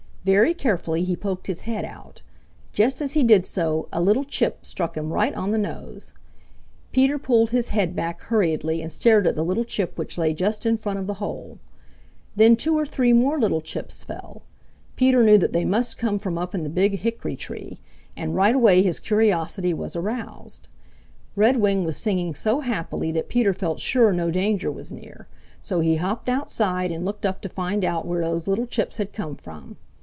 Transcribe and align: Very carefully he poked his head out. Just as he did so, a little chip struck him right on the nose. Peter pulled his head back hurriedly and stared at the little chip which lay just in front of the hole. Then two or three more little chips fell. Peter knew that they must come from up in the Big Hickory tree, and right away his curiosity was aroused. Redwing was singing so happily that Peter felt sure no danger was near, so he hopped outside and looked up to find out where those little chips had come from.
Very 0.23 0.53
carefully 0.53 1.03
he 1.03 1.15
poked 1.15 1.47
his 1.47 1.61
head 1.61 1.83
out. 1.83 2.21
Just 2.73 3.01
as 3.01 3.13
he 3.13 3.23
did 3.23 3.43
so, 3.43 3.87
a 3.91 3.99
little 3.99 4.23
chip 4.23 4.63
struck 4.63 4.95
him 4.95 5.11
right 5.11 5.33
on 5.33 5.49
the 5.49 5.57
nose. 5.57 6.13
Peter 6.91 7.17
pulled 7.17 7.49
his 7.49 7.69
head 7.69 7.95
back 7.95 8.21
hurriedly 8.25 8.83
and 8.83 8.93
stared 8.93 9.25
at 9.25 9.35
the 9.35 9.43
little 9.43 9.63
chip 9.63 9.97
which 9.97 10.19
lay 10.19 10.31
just 10.31 10.63
in 10.63 10.77
front 10.77 10.99
of 10.99 11.07
the 11.07 11.15
hole. 11.15 11.57
Then 12.35 12.55
two 12.55 12.77
or 12.77 12.85
three 12.85 13.13
more 13.13 13.39
little 13.39 13.61
chips 13.61 14.03
fell. 14.03 14.43
Peter 14.95 15.23
knew 15.23 15.39
that 15.39 15.53
they 15.53 15.65
must 15.65 15.97
come 15.97 16.19
from 16.19 16.37
up 16.37 16.53
in 16.53 16.61
the 16.61 16.69
Big 16.69 16.99
Hickory 16.99 17.35
tree, 17.35 17.79
and 18.15 18.35
right 18.35 18.53
away 18.53 18.83
his 18.83 18.99
curiosity 18.99 19.73
was 19.73 19.95
aroused. 19.95 20.67
Redwing 21.35 21.83
was 21.83 21.97
singing 21.97 22.35
so 22.35 22.59
happily 22.59 23.11
that 23.11 23.27
Peter 23.27 23.55
felt 23.55 23.79
sure 23.79 24.13
no 24.13 24.29
danger 24.29 24.69
was 24.71 24.91
near, 24.93 25.27
so 25.61 25.79
he 25.79 25.95
hopped 25.95 26.29
outside 26.29 26.91
and 26.91 27.05
looked 27.05 27.25
up 27.25 27.41
to 27.41 27.49
find 27.49 27.83
out 27.83 28.05
where 28.05 28.23
those 28.23 28.47
little 28.47 28.67
chips 28.67 28.97
had 28.97 29.13
come 29.13 29.33
from. 29.33 29.77